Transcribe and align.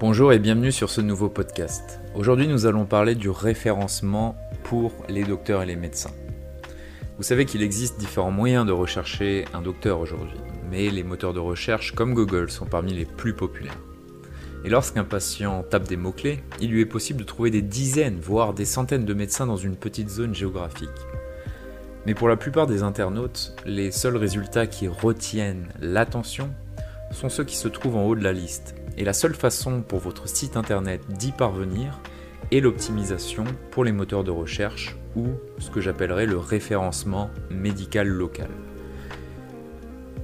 Bonjour 0.00 0.32
et 0.32 0.38
bienvenue 0.38 0.70
sur 0.70 0.90
ce 0.90 1.00
nouveau 1.00 1.28
podcast. 1.28 1.98
Aujourd'hui 2.14 2.46
nous 2.46 2.66
allons 2.66 2.84
parler 2.84 3.16
du 3.16 3.30
référencement 3.30 4.36
pour 4.62 4.92
les 5.08 5.24
docteurs 5.24 5.64
et 5.64 5.66
les 5.66 5.74
médecins. 5.74 6.12
Vous 7.16 7.24
savez 7.24 7.46
qu'il 7.46 7.64
existe 7.64 7.98
différents 7.98 8.30
moyens 8.30 8.64
de 8.64 8.70
rechercher 8.70 9.44
un 9.54 9.60
docteur 9.60 9.98
aujourd'hui, 9.98 10.38
mais 10.70 10.88
les 10.90 11.02
moteurs 11.02 11.34
de 11.34 11.40
recherche 11.40 11.96
comme 11.96 12.14
Google 12.14 12.48
sont 12.48 12.64
parmi 12.64 12.94
les 12.94 13.06
plus 13.06 13.34
populaires. 13.34 13.80
Et 14.64 14.68
lorsqu'un 14.68 15.02
patient 15.02 15.64
tape 15.68 15.88
des 15.88 15.96
mots-clés, 15.96 16.44
il 16.60 16.70
lui 16.70 16.80
est 16.80 16.86
possible 16.86 17.18
de 17.18 17.24
trouver 17.24 17.50
des 17.50 17.62
dizaines, 17.62 18.20
voire 18.20 18.54
des 18.54 18.66
centaines 18.66 19.04
de 19.04 19.14
médecins 19.14 19.46
dans 19.46 19.56
une 19.56 19.74
petite 19.74 20.10
zone 20.10 20.32
géographique. 20.32 20.88
Mais 22.06 22.14
pour 22.14 22.28
la 22.28 22.36
plupart 22.36 22.68
des 22.68 22.84
internautes, 22.84 23.52
les 23.66 23.90
seuls 23.90 24.16
résultats 24.16 24.68
qui 24.68 24.86
retiennent 24.86 25.66
l'attention 25.80 26.50
sont 27.10 27.28
ceux 27.28 27.44
qui 27.44 27.56
se 27.56 27.66
trouvent 27.66 27.96
en 27.96 28.04
haut 28.04 28.14
de 28.14 28.22
la 28.22 28.32
liste, 28.32 28.76
et 28.98 29.04
la 29.04 29.12
seule 29.12 29.34
façon 29.34 29.80
pour 29.80 30.00
votre 30.00 30.28
site 30.28 30.56
internet 30.56 31.00
d'y 31.08 31.30
parvenir 31.30 32.00
est 32.50 32.58
l'optimisation 32.58 33.44
pour 33.70 33.84
les 33.84 33.92
moteurs 33.92 34.24
de 34.24 34.32
recherche 34.32 34.96
ou 35.14 35.28
ce 35.58 35.70
que 35.70 35.80
j'appellerais 35.80 36.26
le 36.26 36.36
référencement 36.36 37.30
médical 37.48 38.08
local. 38.08 38.48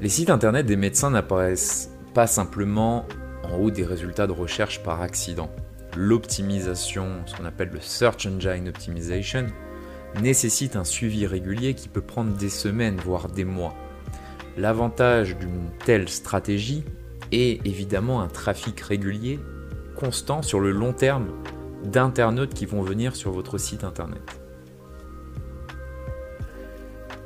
Les 0.01 0.09
sites 0.09 0.29
internet 0.29 0.67
des 0.67 0.77
médecins 0.77 1.11
n'apparaissent 1.11 1.93
pas 2.15 2.27
simplement 2.27 3.07
en 3.45 3.59
haut 3.59 3.71
des 3.71 3.85
résultats 3.85 4.27
de 4.27 4.33
recherche 4.33 4.83
par 4.83 5.03
accident. 5.03 5.51
L'optimisation, 5.97 7.23
ce 7.27 7.37
qu'on 7.37 7.45
appelle 7.45 7.71
le 7.73 7.81
Search 7.81 8.27
Engine 8.27 8.69
Optimization, 8.69 9.47
nécessite 10.21 10.75
un 10.75 10.85
suivi 10.85 11.29
régulier 11.29 11.75
qui 11.75 11.89
peut 11.89 12.01
prendre 12.01 12.33
des 12.37 12.49
semaines, 12.49 12.97
voire 12.97 13.29
des 13.29 13.45
mois. 13.45 13.75
L'avantage 14.57 15.37
d'une 15.37 15.71
telle 15.85 16.09
stratégie 16.09 16.85
et 17.35 17.61
évidemment 17.65 18.21
un 18.21 18.29
trafic 18.29 18.81
régulier, 18.81 19.41
constant 19.97 20.41
sur 20.41 20.61
le 20.61 20.71
long 20.71 20.93
terme 20.93 21.27
d'internautes 21.83 22.55
qui 22.55 22.65
vont 22.65 22.81
venir 22.81 23.17
sur 23.17 23.33
votre 23.33 23.59
site 23.59 23.83
internet. 23.83 24.23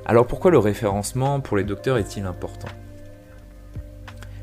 Alors 0.06 0.26
pourquoi 0.26 0.50
le 0.50 0.58
référencement 0.58 1.40
pour 1.40 1.58
les 1.58 1.64
docteurs 1.64 1.98
est-il 1.98 2.24
important? 2.24 2.68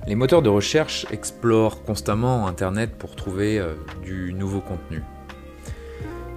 Les 0.06 0.14
moteurs 0.14 0.44
de 0.44 0.50
recherche 0.50 1.08
explorent 1.10 1.82
constamment 1.82 2.46
Internet 2.46 2.92
pour 3.00 3.16
trouver 3.16 3.58
euh, 3.58 3.74
du 4.04 4.34
nouveau 4.34 4.62
contenu. 4.62 5.02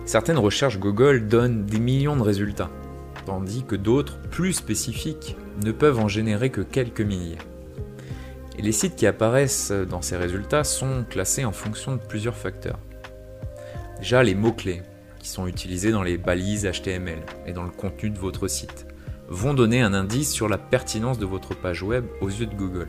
Certaines 0.06 0.38
recherches 0.38 0.78
Google 0.78 1.28
donnent 1.28 1.66
des 1.66 1.78
millions 1.78 2.16
de 2.16 2.22
résultats, 2.22 2.70
tandis 3.26 3.64
que 3.64 3.76
d'autres, 3.76 4.18
plus 4.30 4.54
spécifiques, 4.54 5.36
ne 5.62 5.72
peuvent 5.72 5.98
en 5.98 6.08
générer 6.08 6.48
que 6.48 6.62
quelques 6.62 7.02
milliers. 7.02 7.36
Et 8.58 8.62
les 8.62 8.72
sites 8.72 8.96
qui 8.96 9.06
apparaissent 9.06 9.70
dans 9.70 10.02
ces 10.02 10.16
résultats 10.16 10.64
sont 10.64 11.04
classés 11.08 11.44
en 11.44 11.52
fonction 11.52 11.94
de 11.94 12.00
plusieurs 12.00 12.36
facteurs. 12.36 12.80
Déjà 14.00 14.24
les 14.24 14.34
mots-clés, 14.34 14.82
qui 15.20 15.28
sont 15.28 15.46
utilisés 15.46 15.92
dans 15.92 16.02
les 16.02 16.18
balises 16.18 16.68
HTML 16.68 17.20
et 17.46 17.52
dans 17.52 17.62
le 17.62 17.70
contenu 17.70 18.10
de 18.10 18.18
votre 18.18 18.48
site, 18.48 18.86
vont 19.28 19.54
donner 19.54 19.80
un 19.80 19.94
indice 19.94 20.32
sur 20.32 20.48
la 20.48 20.58
pertinence 20.58 21.20
de 21.20 21.26
votre 21.26 21.54
page 21.54 21.84
web 21.84 22.04
aux 22.20 22.28
yeux 22.28 22.46
de 22.46 22.54
Google. 22.54 22.88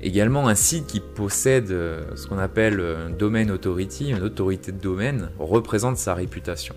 Également, 0.00 0.46
un 0.46 0.54
site 0.54 0.86
qui 0.86 1.00
possède 1.00 1.70
euh, 1.70 2.04
ce 2.14 2.26
qu'on 2.26 2.38
appelle 2.38 2.80
un 2.80 3.10
domain 3.10 3.48
authority, 3.48 4.10
une 4.10 4.22
autorité 4.22 4.70
de 4.70 4.78
domaine, 4.78 5.30
représente 5.38 5.96
sa 5.96 6.14
réputation. 6.14 6.76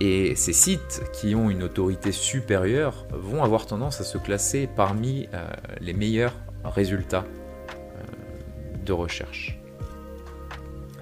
Et 0.00 0.34
ces 0.34 0.54
sites 0.54 1.02
qui 1.12 1.34
ont 1.34 1.50
une 1.50 1.62
autorité 1.62 2.10
supérieure 2.10 3.06
vont 3.12 3.44
avoir 3.44 3.66
tendance 3.66 4.00
à 4.00 4.04
se 4.04 4.16
classer 4.16 4.66
parmi 4.74 5.28
euh, 5.34 5.46
les 5.80 5.92
meilleurs 5.92 6.34
résultats 6.64 7.26
euh, 7.26 8.76
de 8.84 8.92
recherche. 8.94 9.58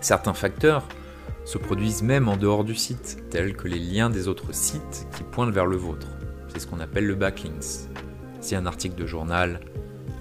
Certains 0.01 0.35
facteurs 0.35 0.89
se 1.45 1.59
produisent 1.59 2.03
même 2.03 2.29
en 2.29 2.37
dehors 2.37 2.65
du 2.65 2.75
site, 2.75 3.19
tels 3.31 3.57
que 3.57 3.69
les 3.69 3.79
liens 3.79 4.11
des 4.11 4.27
autres 4.27 4.53
sites 4.53 5.07
qui 5.17 5.23
pointent 5.23 5.55
vers 5.55 5.67
le 5.67 5.77
vôtre. 5.77 6.09
C'est 6.49 6.59
ce 6.59 6.67
qu'on 6.67 6.81
appelle 6.81 7.07
le 7.07 7.15
backlinks. 7.15 7.89
Si 8.41 8.57
un 8.57 8.67
article 8.67 8.97
de 8.97 9.07
journal 9.07 9.61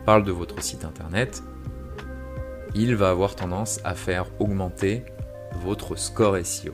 parle 0.06 0.24
de 0.24 0.32
votre 0.32 0.62
site 0.62 0.86
internet, 0.86 1.42
il 2.76 2.96
va 2.96 3.10
avoir 3.10 3.36
tendance 3.36 3.80
à 3.84 3.96
faire 3.96 4.28
augmenter 4.40 5.04
votre 5.64 5.98
score 5.98 6.38
SEO 6.46 6.74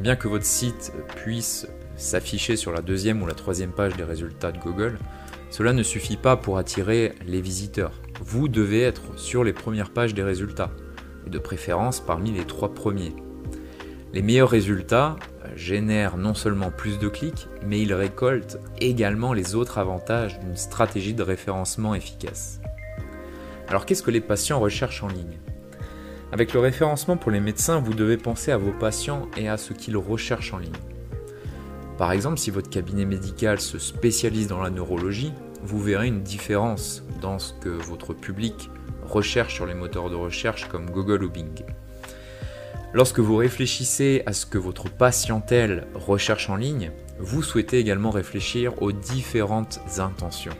bien 0.00 0.16
que 0.16 0.28
votre 0.28 0.46
site 0.46 0.92
puisse 1.16 1.66
s'afficher 1.96 2.56
sur 2.56 2.72
la 2.72 2.80
deuxième 2.80 3.22
ou 3.22 3.26
la 3.26 3.34
troisième 3.34 3.72
page 3.72 3.94
des 3.96 4.04
résultats 4.04 4.52
de 4.52 4.58
Google, 4.58 4.98
cela 5.50 5.74
ne 5.74 5.82
suffit 5.82 6.16
pas 6.16 6.36
pour 6.36 6.56
attirer 6.56 7.12
les 7.26 7.42
visiteurs. 7.42 8.00
Vous 8.24 8.48
devez 8.48 8.82
être 8.82 9.18
sur 9.18 9.44
les 9.44 9.52
premières 9.52 9.90
pages 9.90 10.14
des 10.14 10.22
résultats, 10.22 10.70
et 11.26 11.30
de 11.30 11.38
préférence 11.38 12.00
parmi 12.00 12.32
les 12.32 12.46
trois 12.46 12.72
premiers. 12.72 13.14
Les 14.14 14.22
meilleurs 14.22 14.50
résultats 14.50 15.16
génèrent 15.56 16.16
non 16.16 16.34
seulement 16.34 16.70
plus 16.70 16.98
de 16.98 17.08
clics, 17.08 17.48
mais 17.66 17.80
ils 17.80 17.94
récoltent 17.94 18.58
également 18.80 19.32
les 19.32 19.54
autres 19.54 19.78
avantages 19.78 20.38
d'une 20.40 20.56
stratégie 20.56 21.14
de 21.14 21.22
référencement 21.22 21.94
efficace. 21.94 22.60
Alors 23.68 23.86
qu'est-ce 23.86 24.02
que 24.02 24.10
les 24.10 24.20
patients 24.20 24.60
recherchent 24.60 25.02
en 25.02 25.08
ligne? 25.08 25.38
Avec 26.32 26.54
le 26.54 26.60
référencement 26.60 27.18
pour 27.18 27.30
les 27.30 27.40
médecins, 27.40 27.78
vous 27.78 27.92
devez 27.92 28.16
penser 28.16 28.52
à 28.52 28.56
vos 28.56 28.72
patients 28.72 29.28
et 29.36 29.50
à 29.50 29.58
ce 29.58 29.74
qu'ils 29.74 29.98
recherchent 29.98 30.54
en 30.54 30.58
ligne. 30.58 30.72
Par 31.98 32.10
exemple, 32.10 32.38
si 32.38 32.50
votre 32.50 32.70
cabinet 32.70 33.04
médical 33.04 33.60
se 33.60 33.78
spécialise 33.78 34.48
dans 34.48 34.62
la 34.62 34.70
neurologie, 34.70 35.34
vous 35.62 35.80
verrez 35.80 36.06
une 36.06 36.22
différence 36.22 37.04
dans 37.20 37.38
ce 37.38 37.52
que 37.52 37.68
votre 37.68 38.14
public 38.14 38.70
recherche 39.04 39.54
sur 39.54 39.66
les 39.66 39.74
moteurs 39.74 40.08
de 40.08 40.16
recherche 40.16 40.68
comme 40.68 40.90
Google 40.90 41.22
ou 41.22 41.30
Bing. 41.30 41.64
Lorsque 42.94 43.20
vous 43.20 43.36
réfléchissez 43.36 44.22
à 44.24 44.32
ce 44.32 44.46
que 44.46 44.58
votre 44.58 44.90
patientèle 44.90 45.86
recherche 45.94 46.48
en 46.48 46.56
ligne, 46.56 46.92
vous 47.18 47.42
souhaitez 47.42 47.78
également 47.78 48.10
réfléchir 48.10 48.82
aux 48.82 48.92
différentes 48.92 49.80
intentions. 49.98 50.56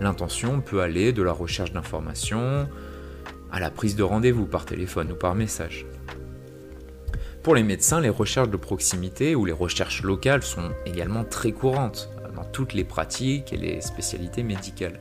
L'intention 0.00 0.60
peut 0.60 0.82
aller 0.82 1.12
de 1.12 1.22
la 1.22 1.32
recherche 1.32 1.72
d'informations, 1.72 2.68
à 3.54 3.60
la 3.60 3.70
prise 3.70 3.94
de 3.94 4.02
rendez-vous 4.02 4.46
par 4.46 4.64
téléphone 4.64 5.12
ou 5.12 5.14
par 5.14 5.36
message. 5.36 5.86
Pour 7.44 7.54
les 7.54 7.62
médecins, 7.62 8.00
les 8.00 8.08
recherches 8.08 8.48
de 8.48 8.56
proximité 8.56 9.36
ou 9.36 9.44
les 9.44 9.52
recherches 9.52 10.02
locales 10.02 10.42
sont 10.42 10.72
également 10.86 11.22
très 11.22 11.52
courantes 11.52 12.10
dans 12.34 12.42
toutes 12.42 12.72
les 12.72 12.82
pratiques 12.82 13.52
et 13.52 13.56
les 13.56 13.80
spécialités 13.80 14.42
médicales. 14.42 14.98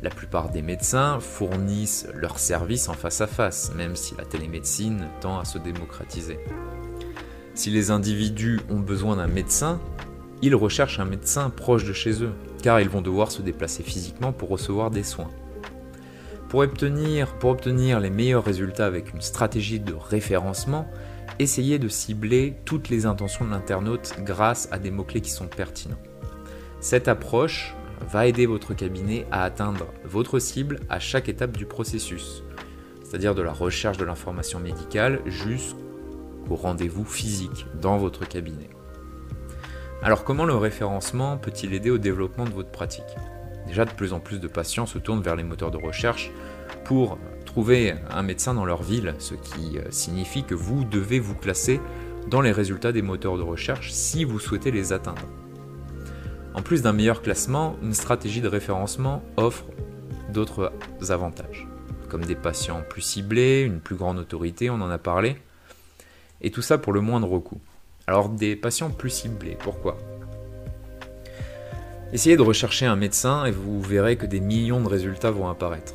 La 0.00 0.08
plupart 0.08 0.48
des 0.48 0.62
médecins 0.62 1.20
fournissent 1.20 2.08
leurs 2.14 2.38
services 2.38 2.88
en 2.88 2.94
face 2.94 3.20
à 3.20 3.26
face, 3.26 3.70
même 3.74 3.96
si 3.96 4.14
la 4.16 4.24
télémédecine 4.24 5.06
tend 5.20 5.38
à 5.38 5.44
se 5.44 5.58
démocratiser. 5.58 6.38
Si 7.52 7.68
les 7.68 7.90
individus 7.90 8.60
ont 8.70 8.80
besoin 8.80 9.16
d'un 9.16 9.26
médecin, 9.26 9.78
ils 10.40 10.54
recherchent 10.54 11.00
un 11.00 11.04
médecin 11.04 11.50
proche 11.50 11.84
de 11.84 11.92
chez 11.92 12.22
eux, 12.22 12.32
car 12.62 12.80
ils 12.80 12.88
vont 12.88 13.02
devoir 13.02 13.30
se 13.30 13.42
déplacer 13.42 13.82
physiquement 13.82 14.32
pour 14.32 14.48
recevoir 14.48 14.90
des 14.90 15.02
soins. 15.02 15.30
Pour 16.48 16.60
obtenir, 16.60 18.00
les 18.00 18.10
meilleurs 18.10 18.44
résultats 18.44 18.86
avec 18.86 19.12
une 19.12 19.20
stratégie 19.20 19.80
de 19.80 19.92
référencement, 19.92 20.90
essayez 21.38 21.78
de 21.78 21.88
cibler 21.88 22.56
toutes 22.64 22.88
les 22.88 23.04
intentions 23.04 23.44
de 23.44 23.50
l'internaute 23.50 24.14
grâce 24.20 24.66
à 24.72 24.78
des 24.78 24.90
mots-clés 24.90 25.20
qui 25.20 25.30
sont 25.30 25.46
pertinents. 25.46 26.00
Cette 26.80 27.06
approche 27.06 27.74
va 28.10 28.26
aider 28.26 28.46
votre 28.46 28.72
cabinet 28.72 29.26
à 29.30 29.44
atteindre 29.44 29.88
votre 30.04 30.38
cible 30.38 30.80
à 30.88 30.98
chaque 31.00 31.28
étape 31.28 31.56
du 31.56 31.66
processus, 31.66 32.42
c'est-à-dire 33.04 33.34
de 33.34 33.42
la 33.42 33.52
recherche 33.52 33.98
de 33.98 34.06
l'information 34.06 34.58
médicale 34.58 35.20
jusqu'au 35.26 36.54
rendez-vous 36.54 37.04
physique 37.04 37.66
dans 37.78 37.98
votre 37.98 38.26
cabinet. 38.26 38.70
Alors 40.02 40.24
comment 40.24 40.46
le 40.46 40.54
référencement 40.54 41.36
peut-il 41.36 41.74
aider 41.74 41.90
au 41.90 41.98
développement 41.98 42.44
de 42.44 42.52
votre 42.52 42.70
pratique? 42.70 43.04
Déjà, 43.68 43.84
de 43.84 43.92
plus 43.92 44.12
en 44.12 44.18
plus 44.18 44.40
de 44.40 44.48
patients 44.48 44.86
se 44.86 44.98
tournent 44.98 45.20
vers 45.20 45.36
les 45.36 45.44
moteurs 45.44 45.70
de 45.70 45.76
recherche 45.76 46.32
pour 46.84 47.18
trouver 47.44 47.94
un 48.10 48.22
médecin 48.22 48.54
dans 48.54 48.64
leur 48.64 48.82
ville, 48.82 49.14
ce 49.18 49.34
qui 49.34 49.78
euh, 49.78 49.82
signifie 49.90 50.42
que 50.42 50.54
vous 50.54 50.84
devez 50.84 51.20
vous 51.20 51.34
classer 51.34 51.80
dans 52.28 52.40
les 52.40 52.52
résultats 52.52 52.92
des 52.92 53.02
moteurs 53.02 53.36
de 53.36 53.42
recherche 53.42 53.92
si 53.92 54.24
vous 54.24 54.38
souhaitez 54.38 54.70
les 54.70 54.92
atteindre. 54.92 55.22
En 56.54 56.62
plus 56.62 56.82
d'un 56.82 56.92
meilleur 56.92 57.22
classement, 57.22 57.76
une 57.82 57.94
stratégie 57.94 58.40
de 58.40 58.48
référencement 58.48 59.22
offre 59.36 59.64
d'autres 60.32 60.72
avantages, 61.08 61.68
comme 62.08 62.24
des 62.24 62.34
patients 62.34 62.82
plus 62.88 63.02
ciblés, 63.02 63.62
une 63.62 63.80
plus 63.80 63.96
grande 63.96 64.18
autorité, 64.18 64.70
on 64.70 64.80
en 64.80 64.90
a 64.90 64.98
parlé, 64.98 65.36
et 66.40 66.50
tout 66.50 66.62
ça 66.62 66.78
pour 66.78 66.92
le 66.92 67.00
moindre 67.00 67.38
coût. 67.38 67.60
Alors 68.06 68.28
des 68.28 68.56
patients 68.56 68.90
plus 68.90 69.10
ciblés, 69.10 69.56
pourquoi? 69.58 69.98
Essayez 72.10 72.38
de 72.38 72.42
rechercher 72.42 72.86
un 72.86 72.96
médecin 72.96 73.44
et 73.44 73.50
vous 73.50 73.82
verrez 73.82 74.16
que 74.16 74.24
des 74.24 74.40
millions 74.40 74.80
de 74.80 74.88
résultats 74.88 75.30
vont 75.30 75.46
apparaître. 75.46 75.92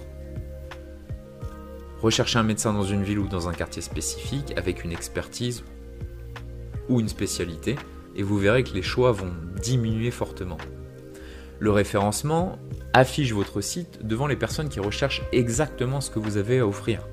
Recherchez 2.04 2.38
un 2.38 2.44
médecin 2.44 2.72
dans 2.72 2.84
une 2.84 3.02
ville 3.02 3.18
ou 3.18 3.28
dans 3.28 3.50
un 3.50 3.54
quartier 3.54 3.82
spécifique 3.82 4.54
avec 4.56 4.84
une 4.84 4.92
expertise 4.92 5.64
ou 6.88 7.00
une 7.00 7.10
spécialité 7.10 7.78
et 8.16 8.22
vous 8.22 8.38
verrez 8.38 8.64
que 8.64 8.76
les 8.76 8.84
choix 8.84 9.12
vont 9.12 9.34
diminuer 9.60 10.12
fortement. 10.12 10.60
Le 11.58 11.72
référencement 11.72 12.60
affiche 12.94 13.32
votre 13.32 13.62
site 13.62 14.06
devant 14.06 14.28
les 14.28 14.36
personnes 14.36 14.70
qui 14.70 14.80
recherchent 14.80 15.24
exactement 15.32 16.00
ce 16.00 16.12
que 16.12 16.20
vous 16.20 16.38
avez 16.38 16.60
à 16.60 16.68
offrir. 16.68 17.08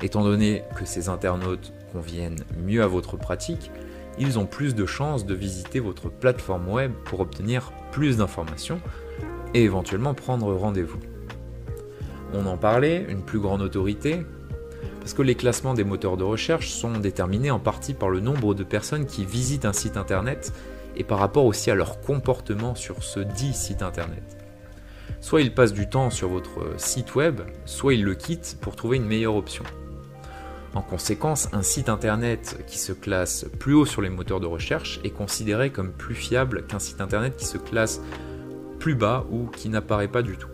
Étant 0.00 0.24
donné 0.24 0.62
que 0.74 0.86
ces 0.86 1.10
internautes 1.10 1.74
conviennent 1.92 2.44
mieux 2.64 2.82
à 2.82 2.86
votre 2.86 3.18
pratique, 3.18 3.70
ils 4.20 4.38
ont 4.38 4.46
plus 4.46 4.74
de 4.74 4.86
chances 4.86 5.26
de 5.26 5.34
visiter 5.34 5.80
votre 5.80 6.10
plateforme 6.10 6.68
web 6.68 6.92
pour 7.04 7.20
obtenir 7.20 7.72
plus 7.92 8.16
d'informations 8.16 8.80
et 9.54 9.62
éventuellement 9.62 10.14
prendre 10.14 10.52
rendez-vous. 10.54 10.98
On 12.34 12.46
en 12.46 12.56
parlait, 12.56 13.06
une 13.08 13.22
plus 13.22 13.38
grande 13.38 13.62
autorité, 13.62 14.26
parce 15.00 15.14
que 15.14 15.22
les 15.22 15.34
classements 15.34 15.74
des 15.74 15.84
moteurs 15.84 16.16
de 16.16 16.24
recherche 16.24 16.68
sont 16.68 16.92
déterminés 16.92 17.50
en 17.50 17.58
partie 17.58 17.94
par 17.94 18.10
le 18.10 18.20
nombre 18.20 18.54
de 18.54 18.64
personnes 18.64 19.06
qui 19.06 19.24
visitent 19.24 19.64
un 19.64 19.72
site 19.72 19.96
internet 19.96 20.52
et 20.96 21.04
par 21.04 21.18
rapport 21.18 21.46
aussi 21.46 21.70
à 21.70 21.74
leur 21.74 22.00
comportement 22.00 22.74
sur 22.74 23.02
ce 23.02 23.20
dit 23.20 23.54
site 23.54 23.82
internet. 23.82 24.36
Soit 25.20 25.40
ils 25.40 25.54
passent 25.54 25.72
du 25.72 25.88
temps 25.88 26.10
sur 26.10 26.28
votre 26.28 26.74
site 26.76 27.14
web, 27.14 27.40
soit 27.64 27.94
ils 27.94 28.04
le 28.04 28.14
quittent 28.14 28.58
pour 28.60 28.76
trouver 28.76 28.98
une 28.98 29.06
meilleure 29.06 29.34
option. 29.34 29.64
En 30.74 30.82
conséquence, 30.82 31.48
un 31.52 31.62
site 31.62 31.88
internet 31.88 32.62
qui 32.66 32.78
se 32.78 32.92
classe 32.92 33.46
plus 33.58 33.74
haut 33.74 33.86
sur 33.86 34.02
les 34.02 34.10
moteurs 34.10 34.40
de 34.40 34.46
recherche 34.46 35.00
est 35.02 35.10
considéré 35.10 35.70
comme 35.70 35.92
plus 35.92 36.14
fiable 36.14 36.66
qu'un 36.66 36.78
site 36.78 37.00
internet 37.00 37.36
qui 37.36 37.46
se 37.46 37.58
classe 37.58 38.00
plus 38.78 38.94
bas 38.94 39.26
ou 39.30 39.46
qui 39.46 39.68
n'apparaît 39.68 40.08
pas 40.08 40.22
du 40.22 40.36
tout. 40.36 40.48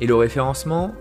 Et 0.00 0.06
le 0.06 0.14
référencement, 0.14 0.94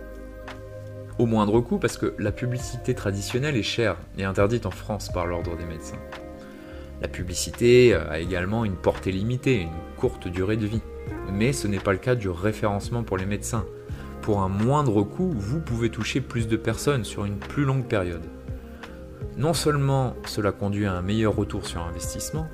au 1.17 1.25
moindre 1.25 1.59
coût, 1.61 1.79
parce 1.79 1.97
que 1.97 2.13
la 2.19 2.31
publicité 2.31 2.93
traditionnelle 2.93 3.55
est 3.55 3.63
chère 3.63 3.97
et 4.17 4.25
interdite 4.25 4.65
en 4.65 4.71
France 4.71 5.09
par 5.11 5.25
l'ordre 5.25 5.55
des 5.57 5.65
médecins. 5.65 5.99
La 7.01 7.07
publicité 7.07 7.93
a 7.93 8.19
également 8.19 8.65
une 8.65 8.75
portée 8.75 9.13
limitée, 9.13 9.61
une 9.61 9.69
courte 9.97 10.27
durée 10.27 10.57
de 10.57 10.67
vie. 10.67 10.81
Mais 11.31 11.53
ce 11.53 11.67
n'est 11.67 11.79
pas 11.79 11.93
le 11.93 11.97
cas 11.97 12.15
du 12.15 12.29
référencement 12.29 13.03
pour 13.03 13.17
les 13.17 13.25
médecins. 13.25 13.65
Pour 14.29 14.41
un 14.41 14.47
moindre 14.47 15.01
coût, 15.01 15.33
vous 15.35 15.59
pouvez 15.59 15.89
toucher 15.89 16.21
plus 16.21 16.47
de 16.47 16.55
personnes 16.55 17.03
sur 17.03 17.25
une 17.25 17.39
plus 17.39 17.65
longue 17.65 17.87
période. 17.87 18.21
Non 19.37 19.55
seulement 19.55 20.15
cela 20.27 20.51
conduit 20.51 20.85
à 20.85 20.93
un 20.93 21.01
meilleur 21.01 21.35
retour 21.35 21.65
sur 21.65 21.81
investissement, 21.81 22.47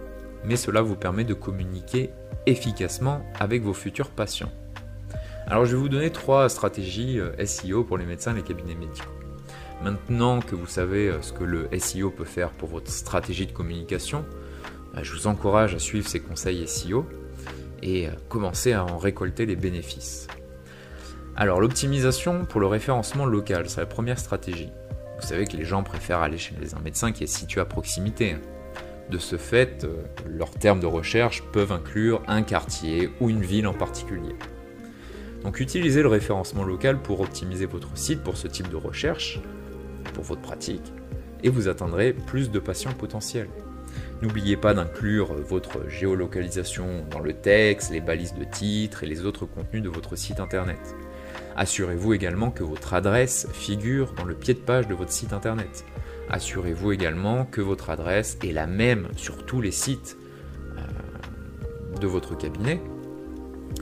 mais 0.45 0.55
cela 0.55 0.81
vous 0.81 0.95
permet 0.95 1.25
de 1.25 1.33
communiquer 1.33 2.11
efficacement 2.45 3.25
avec 3.37 3.61
vos 3.61 3.73
futurs 3.73 4.09
patients. 4.09 4.53
Alors 5.47 5.65
je 5.65 5.75
vais 5.75 5.81
vous 5.81 5.89
donner 5.89 6.11
trois 6.11 6.47
stratégies 6.47 7.19
euh, 7.19 7.45
SEO 7.45 7.83
pour 7.83 7.97
les 7.97 8.05
médecins 8.05 8.31
et 8.31 8.37
les 8.37 8.43
cabinets 8.43 8.75
médicaux. 8.75 9.11
Maintenant 9.83 10.39
que 10.39 10.55
vous 10.55 10.67
savez 10.67 11.09
euh, 11.09 11.21
ce 11.21 11.33
que 11.33 11.43
le 11.43 11.67
SEO 11.77 12.09
peut 12.09 12.23
faire 12.23 12.51
pour 12.51 12.69
votre 12.69 12.89
stratégie 12.89 13.47
de 13.47 13.51
communication, 13.51 14.23
bah, 14.93 15.03
je 15.03 15.11
vous 15.11 15.27
encourage 15.27 15.75
à 15.75 15.79
suivre 15.79 16.07
ces 16.07 16.21
conseils 16.21 16.65
SEO 16.69 17.05
et 17.83 18.07
euh, 18.07 18.11
commencer 18.29 18.71
à 18.71 18.85
en 18.85 18.97
récolter 18.97 19.45
les 19.45 19.57
bénéfices. 19.57 20.29
Alors 21.37 21.59
l'optimisation 21.59 22.45
pour 22.45 22.61
le 22.61 22.67
référencement 22.67 23.25
local, 23.25 23.69
c'est 23.69 23.81
la 23.81 23.85
première 23.85 24.19
stratégie. 24.19 24.71
Vous 25.19 25.27
savez 25.27 25.45
que 25.45 25.57
les 25.57 25.65
gens 25.65 25.83
préfèrent 25.83 26.21
aller 26.21 26.37
chez 26.37 26.55
un 26.73 26.79
médecin 26.79 27.11
qui 27.11 27.25
est 27.25 27.27
situé 27.27 27.59
à 27.59 27.65
proximité. 27.65 28.37
De 29.09 29.17
ce 29.17 29.35
fait, 29.35 29.83
euh, 29.83 30.03
leurs 30.25 30.51
termes 30.51 30.79
de 30.79 30.85
recherche 30.85 31.43
peuvent 31.51 31.73
inclure 31.73 32.21
un 32.27 32.41
quartier 32.41 33.09
ou 33.19 33.29
une 33.29 33.41
ville 33.41 33.67
en 33.67 33.73
particulier. 33.73 34.33
Donc 35.43 35.59
utilisez 35.59 36.01
le 36.01 36.07
référencement 36.07 36.63
local 36.63 37.01
pour 37.01 37.19
optimiser 37.19 37.65
votre 37.65 37.97
site 37.97 38.23
pour 38.23 38.37
ce 38.37 38.47
type 38.47 38.69
de 38.69 38.77
recherche, 38.77 39.41
pour 40.13 40.23
votre 40.23 40.41
pratique, 40.41 40.93
et 41.43 41.49
vous 41.49 41.67
atteindrez 41.67 42.13
plus 42.13 42.49
de 42.49 42.59
patients 42.59 42.93
potentiels. 42.93 43.49
N'oubliez 44.21 44.55
pas 44.55 44.73
d'inclure 44.73 45.33
votre 45.33 45.89
géolocalisation 45.89 47.05
dans 47.11 47.19
le 47.19 47.33
texte, 47.33 47.91
les 47.91 47.99
balises 47.99 48.35
de 48.35 48.45
titres 48.45 49.03
et 49.03 49.07
les 49.07 49.25
autres 49.25 49.45
contenus 49.45 49.83
de 49.83 49.89
votre 49.89 50.15
site 50.15 50.39
internet. 50.39 50.95
Assurez-vous 51.55 52.13
également 52.13 52.51
que 52.51 52.63
votre 52.63 52.93
adresse 52.93 53.47
figure 53.53 54.13
dans 54.13 54.25
le 54.25 54.35
pied 54.35 54.53
de 54.53 54.59
page 54.59 54.87
de 54.87 54.93
votre 54.93 55.11
site 55.11 55.31
internet. 55.31 55.85
Assurez-vous 56.29 56.91
également 56.91 57.45
que 57.45 57.61
votre 57.61 57.89
adresse 57.89 58.37
est 58.43 58.51
la 58.51 58.67
même 58.67 59.07
sur 59.15 59.45
tous 59.45 59.61
les 59.61 59.71
sites 59.71 60.17
euh, 60.77 61.99
de 61.99 62.07
votre 62.07 62.35
cabinet, 62.35 62.81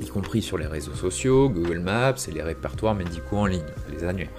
y 0.02 0.08
compris 0.08 0.42
sur 0.42 0.58
les 0.58 0.68
réseaux 0.68 0.94
sociaux, 0.94 1.50
Google 1.50 1.80
Maps 1.80 2.16
et 2.28 2.32
les 2.32 2.44
répertoires 2.44 2.96
médicaux 2.96 3.38
en 3.38 3.46
ligne, 3.46 3.64
les 3.92 4.04
annuaires. 4.04 4.30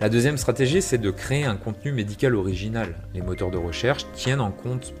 La 0.00 0.08
deuxième 0.08 0.36
stratégie, 0.36 0.82
c'est 0.82 0.98
de 0.98 1.10
créer 1.10 1.44
un 1.44 1.56
contenu 1.56 1.92
médical 1.92 2.34
original. 2.34 2.94
Les 3.14 3.22
moteurs 3.22 3.50
de 3.50 3.56
recherche 3.56 4.06
tiennent 4.12 4.42
en 4.42 4.50
compte 4.50 4.92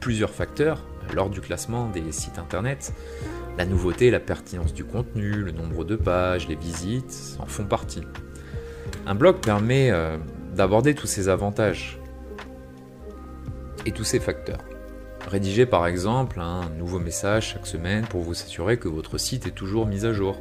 plusieurs 0.00 0.30
facteurs 0.30 0.84
lors 1.14 1.30
du 1.30 1.40
classement 1.40 1.88
des 1.88 2.12
sites 2.12 2.38
internet. 2.38 2.92
La 3.58 3.66
nouveauté, 3.66 4.12
la 4.12 4.20
pertinence 4.20 4.72
du 4.72 4.84
contenu, 4.84 5.32
le 5.32 5.50
nombre 5.50 5.84
de 5.84 5.96
pages, 5.96 6.46
les 6.46 6.54
visites 6.54 7.36
en 7.40 7.46
font 7.46 7.64
partie. 7.64 8.02
Un 9.04 9.16
blog 9.16 9.40
permet 9.40 9.90
euh, 9.90 10.16
d'aborder 10.54 10.94
tous 10.94 11.08
ces 11.08 11.28
avantages 11.28 11.98
et 13.84 13.90
tous 13.90 14.04
ces 14.04 14.20
facteurs. 14.20 14.60
Rédigez 15.26 15.66
par 15.66 15.88
exemple 15.88 16.38
un 16.38 16.70
nouveau 16.78 17.00
message 17.00 17.48
chaque 17.54 17.66
semaine 17.66 18.06
pour 18.06 18.22
vous 18.22 18.30
assurer 18.30 18.78
que 18.78 18.86
votre 18.86 19.18
site 19.18 19.48
est 19.48 19.56
toujours 19.56 19.86
mis 19.86 20.06
à 20.06 20.12
jour. 20.12 20.38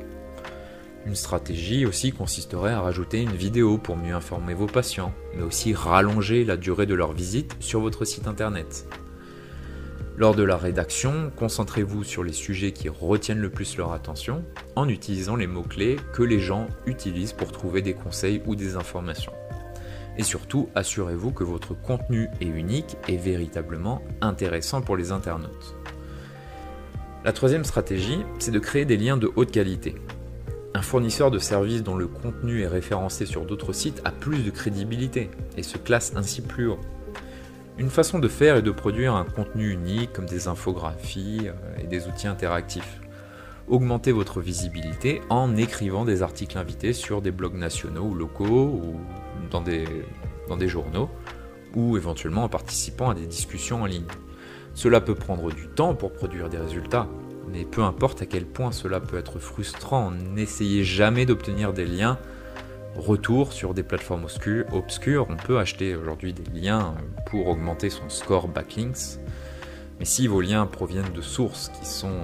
Une 1.07 1.15
stratégie 1.15 1.87
aussi 1.87 2.11
consisterait 2.11 2.73
à 2.73 2.81
rajouter 2.81 3.23
une 3.23 3.35
vidéo 3.35 3.79
pour 3.79 3.97
mieux 3.97 4.13
informer 4.13 4.53
vos 4.53 4.67
patients, 4.67 5.11
mais 5.35 5.41
aussi 5.41 5.73
rallonger 5.73 6.43
la 6.43 6.55
durée 6.55 6.85
de 6.85 6.93
leur 6.93 7.13
visite 7.13 7.55
sur 7.61 7.79
votre 7.79 8.05
site 8.05 8.27
internet. 8.27 8.85
Lors 10.17 10.33
de 10.33 10.41
la 10.41 10.57
rédaction, 10.57 11.31
concentrez-vous 11.35 12.03
sur 12.03 12.23
les 12.23 12.33
sujets 12.33 12.71
qui 12.71 12.89
retiennent 12.89 13.37
le 13.37 13.51
plus 13.51 13.77
leur 13.77 13.91
attention 13.91 14.43
en 14.75 14.89
utilisant 14.89 15.35
les 15.35 15.45
mots-clés 15.45 15.97
que 16.11 16.23
les 16.23 16.39
gens 16.39 16.65
utilisent 16.87 17.33
pour 17.33 17.51
trouver 17.51 17.83
des 17.83 17.93
conseils 17.93 18.41
ou 18.47 18.55
des 18.55 18.77
informations. 18.77 19.33
Et 20.17 20.23
surtout, 20.23 20.69
assurez-vous 20.73 21.29
que 21.29 21.43
votre 21.43 21.75
contenu 21.75 22.29
est 22.41 22.47
unique 22.47 22.97
et 23.07 23.15
véritablement 23.15 24.01
intéressant 24.21 24.81
pour 24.81 24.97
les 24.97 25.11
internautes. 25.11 25.75
La 27.23 27.31
troisième 27.31 27.63
stratégie, 27.63 28.23
c'est 28.39 28.49
de 28.49 28.57
créer 28.57 28.85
des 28.85 28.97
liens 28.97 29.17
de 29.17 29.31
haute 29.35 29.51
qualité. 29.51 29.93
Un 30.73 30.81
fournisseur 30.81 31.29
de 31.29 31.37
services 31.37 31.83
dont 31.83 31.95
le 31.95 32.07
contenu 32.07 32.63
est 32.63 32.67
référencé 32.67 33.27
sur 33.27 33.45
d'autres 33.45 33.71
sites 33.71 34.01
a 34.03 34.09
plus 34.09 34.43
de 34.43 34.49
crédibilité 34.49 35.29
et 35.57 35.63
se 35.63 35.77
classe 35.77 36.13
ainsi 36.15 36.41
plus 36.41 36.65
haut. 36.65 36.79
Une 37.79 37.91
façon 37.91 38.17
de 38.17 38.27
faire 38.27 38.55
est 38.55 38.63
de 38.63 38.71
produire 38.71 39.13
un 39.13 39.23
contenu 39.23 39.69
unique 39.71 40.11
comme 40.11 40.25
des 40.25 40.47
infographies 40.47 41.41
euh, 41.45 41.83
et 41.83 41.85
des 41.85 42.07
outils 42.07 42.27
interactifs. 42.27 42.99
Augmentez 43.67 44.11
votre 44.11 44.41
visibilité 44.41 45.21
en 45.29 45.55
écrivant 45.55 46.03
des 46.03 46.23
articles 46.23 46.57
invités 46.57 46.91
sur 46.93 47.21
des 47.21 47.29
blogs 47.29 47.53
nationaux 47.53 48.05
ou 48.05 48.15
locaux 48.15 48.81
ou 48.83 48.99
dans 49.51 49.61
des, 49.61 49.85
dans 50.49 50.57
des 50.57 50.67
journaux 50.67 51.09
ou 51.75 51.97
éventuellement 51.97 52.45
en 52.45 52.49
participant 52.49 53.11
à 53.11 53.13
des 53.13 53.27
discussions 53.27 53.83
en 53.83 53.85
ligne. 53.85 54.07
Cela 54.73 54.99
peut 54.99 55.15
prendre 55.15 55.51
du 55.51 55.67
temps 55.67 55.93
pour 55.93 56.13
produire 56.13 56.49
des 56.49 56.57
résultats, 56.57 57.07
mais 57.51 57.63
peu 57.63 57.83
importe 57.83 58.23
à 58.23 58.25
quel 58.25 58.45
point 58.45 58.71
cela 58.71 58.99
peut 58.99 59.17
être 59.17 59.37
frustrant, 59.37 60.09
n'essayez 60.09 60.83
jamais 60.83 61.27
d'obtenir 61.27 61.73
des 61.73 61.85
liens 61.85 62.17
retour 62.97 63.53
sur 63.53 63.73
des 63.73 63.83
plateformes 63.83 64.25
obscures. 64.71 65.27
On 65.29 65.35
peut 65.35 65.59
acheter 65.59 65.95
aujourd'hui 65.95 66.33
des 66.33 66.59
liens 66.59 66.95
pour 67.27 67.47
augmenter 67.47 67.89
son 67.89 68.09
score 68.09 68.47
backlinks, 68.47 69.19
mais 69.99 70.05
si 70.05 70.27
vos 70.27 70.41
liens 70.41 70.65
proviennent 70.65 71.13
de 71.13 71.21
sources 71.21 71.69
qui 71.79 71.85
sont 71.85 72.23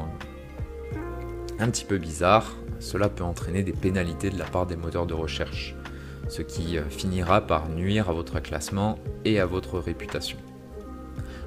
un 1.59 1.69
petit 1.69 1.85
peu 1.85 1.97
bizarres, 1.97 2.51
cela 2.79 3.09
peut 3.09 3.23
entraîner 3.23 3.63
des 3.63 3.73
pénalités 3.73 4.29
de 4.29 4.37
la 4.37 4.45
part 4.45 4.65
des 4.65 4.75
moteurs 4.75 5.05
de 5.05 5.13
recherche 5.13 5.75
ce 6.29 6.41
qui 6.41 6.77
euh, 6.77 6.83
finira 6.89 7.41
par 7.41 7.69
nuire 7.69 8.09
à 8.09 8.13
votre 8.13 8.39
classement 8.39 8.97
et 9.25 9.39
à 9.39 9.45
votre 9.45 9.79
réputation. 9.79 10.37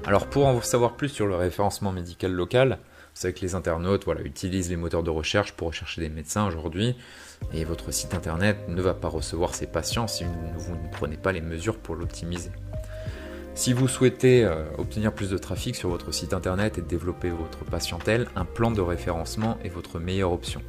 Alors 0.05 0.27
pour 0.27 0.47
en 0.47 0.61
savoir 0.61 0.95
plus 0.95 1.09
sur 1.09 1.27
le 1.27 1.35
référencement 1.35 1.91
médical 1.91 2.31
local, 2.31 2.79
savez 3.17 3.33
que 3.33 3.41
les 3.41 3.55
internautes 3.55 4.05
voilà, 4.05 4.21
utilisent 4.21 4.69
les 4.69 4.75
moteurs 4.75 5.03
de 5.03 5.09
recherche 5.09 5.53
pour 5.53 5.67
rechercher 5.67 6.01
des 6.01 6.09
médecins 6.09 6.47
aujourd'hui, 6.47 6.95
et 7.53 7.63
votre 7.65 7.91
site 7.91 8.13
internet 8.13 8.57
ne 8.67 8.81
va 8.81 8.93
pas 8.93 9.07
recevoir 9.07 9.55
ces 9.55 9.67
patients 9.67 10.07
si 10.07 10.23
vous 10.23 10.75
ne 10.75 10.91
prenez 10.91 11.17
pas 11.17 11.31
les 11.31 11.41
mesures 11.41 11.77
pour 11.77 11.95
l'optimiser. 11.95 12.51
Si 13.55 13.73
vous 13.73 13.87
souhaitez 13.87 14.45
euh, 14.45 14.65
obtenir 14.77 15.11
plus 15.11 15.31
de 15.31 15.37
trafic 15.37 15.75
sur 15.75 15.89
votre 15.89 16.11
site 16.11 16.33
internet 16.33 16.77
et 16.77 16.81
développer 16.81 17.31
votre 17.31 17.65
patientèle, 17.65 18.27
un 18.35 18.45
plan 18.45 18.69
de 18.69 18.81
référencement 18.81 19.57
est 19.63 19.69
votre 19.69 19.99
meilleure 19.99 20.31
option. 20.31 20.61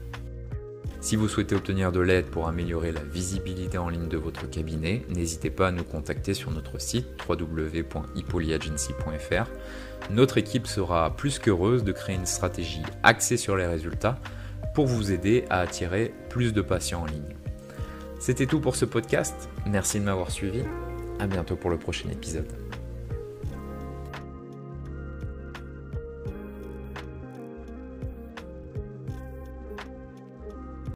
Si 1.00 1.14
vous 1.14 1.28
souhaitez 1.28 1.55
obtenir 1.55 1.93
de 1.93 2.00
l'aide 2.00 2.26
pour 2.26 2.49
améliorer 2.49 2.90
la 2.90 3.02
visibilité 3.02 3.78
en 3.78 3.88
ligne 3.88 4.09
de 4.09 4.17
votre 4.17 4.50
cabinet, 4.50 5.05
n'hésitez 5.09 5.50
pas 5.50 5.69
à 5.69 5.71
nous 5.71 5.85
contacter 5.85 6.35
sur 6.35 6.50
notre 6.50 6.81
site 6.81 7.07
www.ipoliagency.fr. 7.28 9.47
Notre 10.11 10.38
équipe 10.38 10.67
sera 10.67 11.14
plus 11.14 11.38
qu'heureuse 11.38 11.85
de 11.85 11.93
créer 11.93 12.17
une 12.17 12.26
stratégie 12.26 12.83
axée 13.05 13.37
sur 13.37 13.57
les 13.57 13.67
résultats 13.67 14.19
pour 14.75 14.87
vous 14.87 15.12
aider 15.12 15.45
à 15.50 15.61
attirer 15.61 16.12
plus 16.31 16.52
de 16.52 16.62
patients 16.62 17.02
en 17.02 17.07
ligne. 17.07 17.37
C'était 18.19 18.47
tout 18.47 18.59
pour 18.61 18.75
ce 18.75 18.85
podcast. 18.85 19.49
Merci 19.67 20.00
de 20.00 20.05
m'avoir 20.05 20.33
suivi. 20.33 20.62
À 21.21 21.26
bientôt 21.26 21.57
pour 21.57 21.71
le 21.71 21.78
prochain 21.78 22.09
épisode. 22.11 22.68